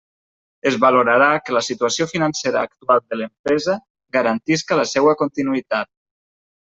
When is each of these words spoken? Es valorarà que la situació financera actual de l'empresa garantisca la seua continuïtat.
Es 0.69 0.75
valorarà 0.83 1.27
que 1.49 1.53
la 1.57 1.61
situació 1.67 2.07
financera 2.13 2.63
actual 2.69 3.03
de 3.11 3.19
l'empresa 3.21 3.77
garantisca 4.19 4.79
la 4.81 4.87
seua 4.97 5.15
continuïtat. 5.21 5.93